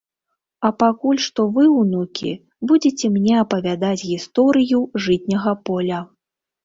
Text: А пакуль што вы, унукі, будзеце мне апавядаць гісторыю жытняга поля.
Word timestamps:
А 0.67 0.69
пакуль 0.83 1.19
што 1.25 1.43
вы, 1.57 1.63
унукі, 1.81 2.31
будзеце 2.71 3.05
мне 3.17 3.35
апавядаць 3.43 4.03
гісторыю 4.11 4.79
жытняга 5.05 5.57
поля. 5.69 6.01